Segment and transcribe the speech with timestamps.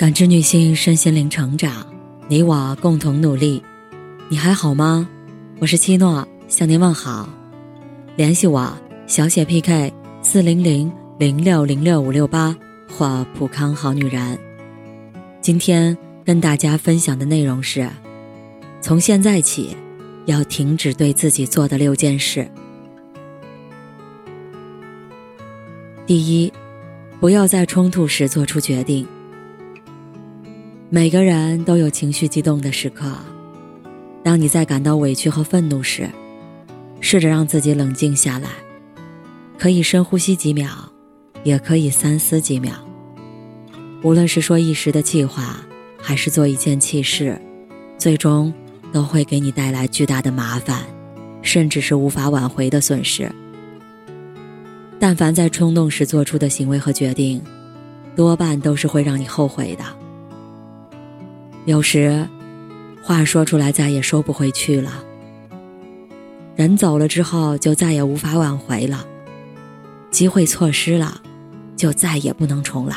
[0.00, 1.86] 感知女性身心灵成长，
[2.26, 3.62] 你我共同努力。
[4.30, 5.06] 你还好吗？
[5.58, 7.28] 我是七诺，向您问好。
[8.16, 8.74] 联系我
[9.06, 9.92] 小写 PK
[10.22, 12.56] 四零零零六零六五六八
[12.88, 14.38] 或普康好女人。
[15.42, 15.94] 今天
[16.24, 17.86] 跟大家分享的内容是：
[18.80, 19.76] 从现在起，
[20.24, 22.50] 要停止对自己做的六件事。
[26.06, 26.50] 第一，
[27.20, 29.06] 不要在冲突时做出决定。
[30.92, 33.12] 每个人都有情绪激动的时刻，
[34.24, 36.10] 当你在感到委屈和愤怒时，
[37.00, 38.48] 试着让自己冷静下来，
[39.56, 40.68] 可以深呼吸几秒，
[41.44, 42.72] 也可以三思几秒。
[44.02, 45.60] 无论是说一时的气话，
[45.96, 47.40] 还是做一件气事，
[47.96, 48.52] 最终
[48.92, 50.82] 都会给你带来巨大的麻烦，
[51.40, 53.30] 甚至是无法挽回的损失。
[54.98, 57.40] 但凡在冲动时做出的行为和决定，
[58.16, 59.84] 多半都是会让你后悔的。
[61.66, 62.26] 有时，
[63.02, 65.04] 话说出来再也收不回去了。
[66.56, 69.06] 人走了之后，就再也无法挽回了。
[70.10, 71.20] 机会错失了，
[71.76, 72.96] 就再也不能重来。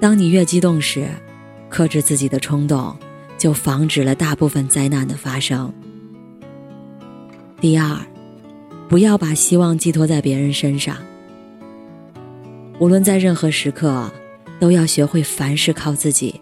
[0.00, 1.08] 当你越激动时，
[1.68, 2.96] 克制自己的冲动，
[3.36, 5.72] 就防止了大部分灾难的发生。
[7.60, 7.96] 第二，
[8.88, 10.96] 不要把希望寄托在别人身上。
[12.78, 14.10] 无论在任何时刻。
[14.58, 16.40] 都要学会凡事靠自己。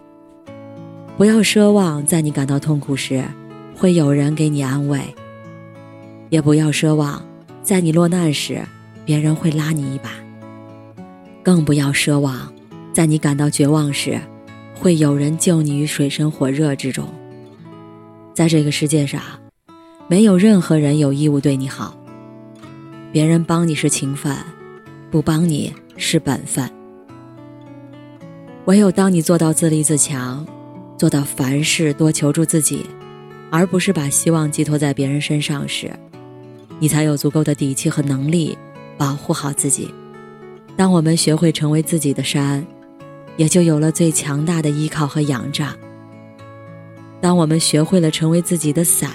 [1.17, 3.23] 不要奢望在你感到痛苦时，
[3.75, 4.99] 会有人给你安慰；
[6.29, 7.25] 也不要奢望
[7.63, 8.61] 在你落难时，
[9.03, 10.09] 别人会拉你一把；
[11.41, 12.53] 更不要奢望
[12.93, 14.19] 在你感到绝望时，
[14.75, 17.07] 会有人救你于水深火热之中。
[18.33, 19.21] 在这个世界上，
[20.07, 21.97] 没有任何人有义务对你好。
[23.11, 24.35] 别人帮你是情分，
[25.09, 26.69] 不帮你是本分。
[28.67, 30.45] 唯有当你做到自立自强，
[30.97, 32.85] 做到凡事多求助自己，
[33.49, 35.89] 而不是把希望寄托在别人身上时，
[36.77, 38.57] 你才有足够的底气和能力
[38.97, 39.89] 保护好自己。
[40.75, 42.65] 当我们学会成为自己的山，
[43.37, 45.73] 也就有了最强大的依靠和仰仗。
[47.21, 49.09] 当我们学会了成为自己的伞，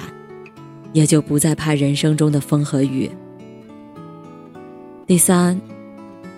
[0.95, 3.11] 也就不再怕人生中的风和雨。
[5.07, 5.61] 第三，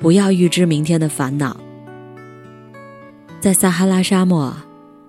[0.00, 1.56] 不要预知明天的烦恼。
[3.44, 4.56] 在撒哈拉沙漠，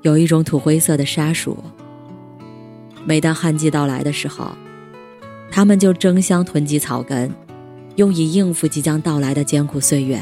[0.01, 1.57] 有一种土灰色的沙鼠。
[3.05, 4.51] 每当旱季到来的时候，
[5.49, 7.33] 它们就争相囤积草根，
[7.95, 10.21] 用以应付即将到来的艰苦岁月。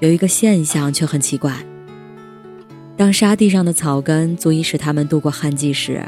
[0.00, 1.54] 有一个现象却很奇怪：
[2.96, 6.02] 当沙地上的草根足以使它们度过旱季时，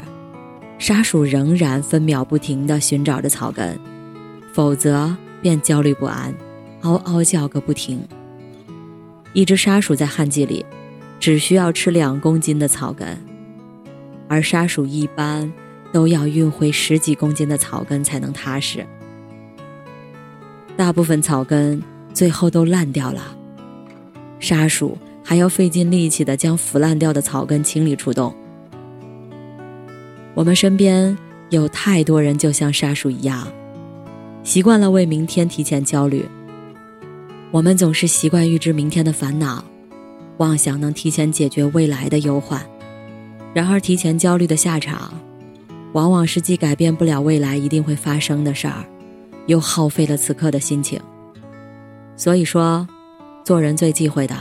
[0.79, 3.79] 沙鼠仍然分秒不停地寻找着草根，
[4.53, 6.33] 否则便焦虑不安，
[6.81, 8.01] 嗷嗷叫个不停。
[9.37, 10.65] 一只沙鼠在旱季里，
[11.19, 13.15] 只需要吃两公斤的草根，
[14.27, 15.53] 而沙鼠一般
[15.91, 18.83] 都要运回十几公斤的草根才能踏实。
[20.75, 21.79] 大部分草根
[22.15, 23.37] 最后都烂掉了，
[24.39, 28.33] 沙鼠还要费尽力气的将腐烂掉的草根清理出洞。
[30.33, 31.15] 我们身边
[31.51, 33.47] 有太多人就像沙鼠一样，
[34.43, 36.25] 习惯了为明天提前焦虑。
[37.49, 39.63] 我们总是习惯预知明天的烦恼，
[40.37, 42.61] 妄想能提前解决未来的忧患。
[43.53, 45.13] 然而，提前焦虑的下场，
[45.93, 48.85] 往往是既改变不了未来一定会发生的事儿，
[49.45, 50.99] 又耗费了此刻的心情。
[52.17, 52.85] 所以说，
[53.45, 54.35] 做人最忌讳的，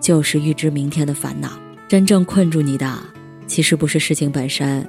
[0.00, 1.50] 就是预知明天的烦恼。
[1.86, 2.98] 真正困住你的，
[3.46, 4.88] 其实不是事情本身，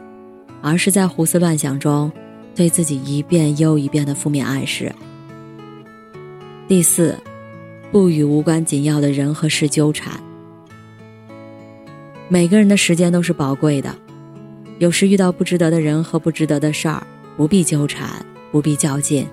[0.61, 2.09] 而是在胡思乱想中，
[2.55, 4.89] 对自己一遍又一遍的负面暗示。
[6.69, 7.13] 第四。
[7.97, 10.21] 不与无关紧要的人和事纠缠。
[12.27, 13.95] 每个人的时间都是宝贵的，
[14.77, 17.01] 有时遇到不值得的人和不值得的事儿，
[17.35, 19.27] 不必纠缠，不必较劲，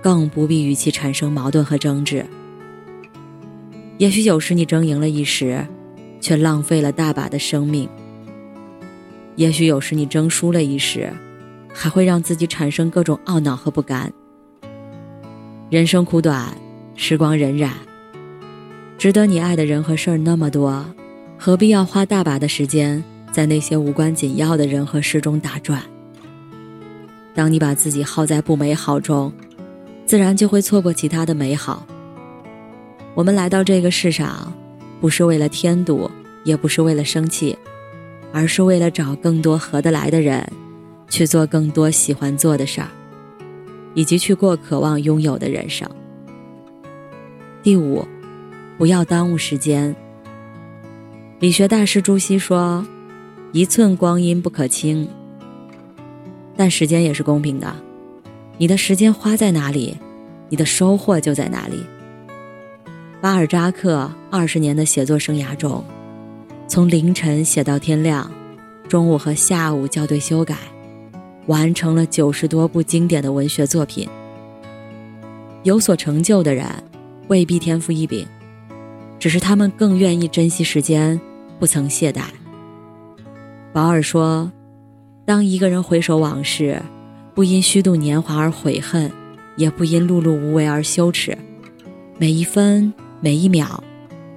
[0.00, 2.24] 更不必与其产生矛盾和争执。
[3.98, 5.66] 也许有时你争赢了一时，
[6.22, 7.86] 却浪费了大把的生命；
[9.36, 11.12] 也许有时你争输了一时，
[11.70, 14.10] 还会让自己产生各种懊恼和不甘。
[15.68, 16.56] 人生苦短。
[16.96, 17.70] 时光荏苒，
[19.00, 20.84] 值得你爱的人和事儿那么多，
[21.38, 23.02] 何必要花大把的时间
[23.32, 25.82] 在那些无关紧要的人和事中打转？
[27.34, 29.32] 当你把自己耗在不美好中，
[30.04, 31.86] 自然就会错过其他的美好。
[33.14, 34.52] 我们来到这个世上，
[35.00, 36.10] 不是为了添堵，
[36.44, 37.56] 也不是为了生气，
[38.34, 40.46] 而是为了找更多合得来的人，
[41.08, 42.88] 去做更多喜欢做的事儿，
[43.94, 45.88] 以及去过渴望拥有的人生。
[47.62, 48.06] 第五，
[48.80, 49.94] 不要耽误时间，
[51.38, 52.82] 理学大师朱熹说
[53.52, 55.06] ：“一寸光阴不可轻。”
[56.56, 57.76] 但时间也是公平的，
[58.56, 59.98] 你的时间花在哪里，
[60.48, 61.84] 你的收获就在哪里。
[63.20, 65.84] 巴尔扎克二十年的写作生涯中，
[66.66, 68.32] 从凌晨写到天亮，
[68.88, 70.56] 中午和下午校对修改，
[71.48, 74.08] 完成了九十多部经典的文学作品。
[75.64, 76.66] 有所成就的人，
[77.28, 78.26] 未必天赋异禀，
[79.20, 81.20] 只是他们更愿意珍惜时间。
[81.60, 82.22] 不曾懈怠。
[83.70, 84.50] 保尔说
[85.26, 86.80] ：“当一个人回首往事，
[87.34, 89.12] 不因虚度年华而悔恨，
[89.56, 91.36] 也不因碌碌无为而羞耻。
[92.16, 92.90] 每一分
[93.20, 93.84] 每一秒，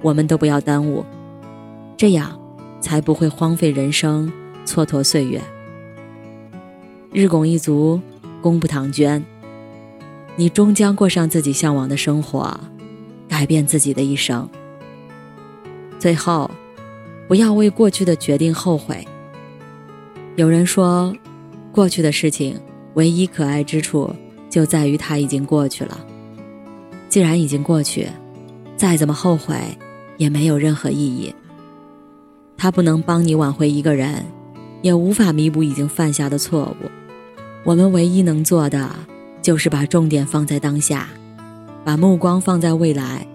[0.02, 1.02] 我们都不要耽误，
[1.96, 2.38] 这样
[2.78, 4.30] 才不会荒废人生，
[4.66, 5.40] 蹉跎岁月。”
[7.10, 7.98] 日拱一卒，
[8.42, 9.24] 功不唐捐。
[10.36, 12.60] 你终将过上自己向往的生活，
[13.26, 14.46] 改变自己的一生。
[16.04, 16.50] 最后。
[17.26, 19.02] 不要为过去的决定后悔。
[20.36, 21.10] 有人说，
[21.72, 22.60] 过去的事情
[22.92, 24.14] 唯一可爱之处
[24.50, 25.98] 就在于它已经过去了。
[27.08, 28.06] 既然已经过去，
[28.76, 29.56] 再怎么后悔
[30.18, 31.34] 也没有任何意义。
[32.58, 34.22] 它不能帮你挽回一个人，
[34.82, 36.90] 也无法弥补已经犯下的错误。
[37.64, 38.90] 我们唯一能做的，
[39.40, 41.08] 就是把重点放在当下，
[41.82, 43.26] 把目光放在未来，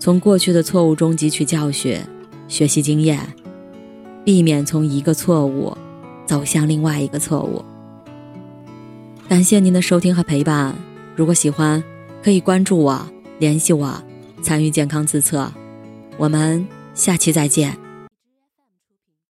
[0.00, 2.00] 从过去的错误中汲取教训。
[2.48, 3.20] 学习经验，
[4.24, 5.76] 避免从一个错误
[6.26, 7.64] 走向另外一个错误。
[9.28, 10.74] 感谢您的收听和陪伴。
[11.14, 11.80] 如果喜欢，
[12.24, 13.06] 可以关注我、
[13.38, 14.02] 联系我、
[14.42, 15.48] 参与健康自测。
[16.16, 17.89] 我们下期再见。